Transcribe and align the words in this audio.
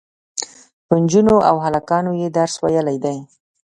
په 0.87 0.93
نجونو 1.01 1.35
او 1.49 1.55
هلکانو 1.65 2.11
یې 2.21 2.27
درس 2.37 2.55
ویلی 2.63 2.97
دی. 3.03 3.17